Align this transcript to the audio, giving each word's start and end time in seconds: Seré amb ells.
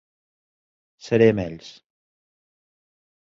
Seré 1.09 1.27
amb 1.33 1.43
ells. 1.45 1.69